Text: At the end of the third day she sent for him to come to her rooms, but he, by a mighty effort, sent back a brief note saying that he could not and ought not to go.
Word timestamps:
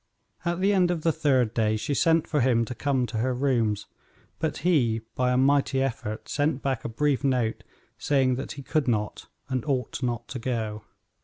At 0.43 0.61
the 0.61 0.73
end 0.73 0.89
of 0.89 1.03
the 1.03 1.11
third 1.11 1.53
day 1.53 1.77
she 1.77 1.93
sent 1.93 2.25
for 2.27 2.41
him 2.41 2.65
to 2.65 2.73
come 2.73 3.05
to 3.05 3.17
her 3.17 3.35
rooms, 3.35 3.85
but 4.39 4.57
he, 4.65 5.01
by 5.13 5.31
a 5.31 5.37
mighty 5.37 5.79
effort, 5.79 6.27
sent 6.27 6.63
back 6.63 6.83
a 6.83 6.89
brief 6.89 7.23
note 7.23 7.63
saying 7.99 8.33
that 8.33 8.53
he 8.53 8.63
could 8.63 8.87
not 8.87 9.27
and 9.47 9.63
ought 9.65 10.01
not 10.01 10.27
to 10.29 10.39
go. 10.39 10.85